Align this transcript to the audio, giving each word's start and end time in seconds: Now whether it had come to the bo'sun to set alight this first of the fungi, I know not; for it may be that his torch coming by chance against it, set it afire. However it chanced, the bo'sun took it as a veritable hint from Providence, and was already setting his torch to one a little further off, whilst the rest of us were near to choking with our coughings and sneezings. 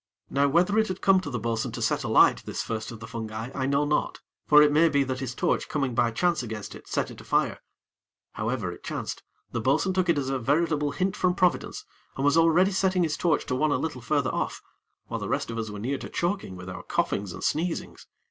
Now 0.31 0.47
whether 0.47 0.79
it 0.79 0.87
had 0.87 0.99
come 1.01 1.21
to 1.21 1.29
the 1.29 1.37
bo'sun 1.37 1.71
to 1.73 1.79
set 1.83 2.03
alight 2.03 2.41
this 2.43 2.63
first 2.63 2.91
of 2.91 2.99
the 2.99 3.05
fungi, 3.05 3.51
I 3.53 3.67
know 3.67 3.85
not; 3.85 4.19
for 4.47 4.63
it 4.63 4.71
may 4.71 4.89
be 4.89 5.03
that 5.03 5.19
his 5.19 5.35
torch 5.35 5.69
coming 5.69 5.93
by 5.93 6.09
chance 6.09 6.41
against 6.41 6.73
it, 6.73 6.87
set 6.87 7.11
it 7.11 7.21
afire. 7.21 7.59
However 8.31 8.71
it 8.71 8.83
chanced, 8.83 9.21
the 9.51 9.61
bo'sun 9.61 9.93
took 9.93 10.09
it 10.09 10.17
as 10.17 10.29
a 10.31 10.39
veritable 10.39 10.89
hint 10.89 11.15
from 11.15 11.35
Providence, 11.35 11.85
and 12.15 12.25
was 12.25 12.35
already 12.35 12.71
setting 12.71 13.03
his 13.03 13.15
torch 13.15 13.45
to 13.45 13.53
one 13.55 13.69
a 13.71 13.77
little 13.77 14.01
further 14.01 14.31
off, 14.33 14.63
whilst 15.07 15.21
the 15.21 15.29
rest 15.29 15.51
of 15.51 15.59
us 15.59 15.69
were 15.69 15.77
near 15.77 15.99
to 15.99 16.09
choking 16.09 16.55
with 16.55 16.67
our 16.67 16.81
coughings 16.81 17.31
and 17.31 17.43
sneezings. 17.43 18.07